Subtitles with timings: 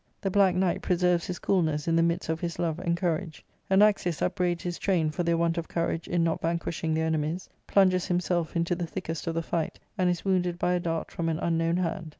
[0.19, 3.45] The Black Knight preserves his coolness in the midst of his love and courage.
[3.69, 8.07] Anaxius upbraids his train for their want of courage in not vanquishing their enemies, plunges
[8.07, 11.37] himself into the thickest of the fight, and is wounded by a dart from an
[11.37, 12.09] unknown hand.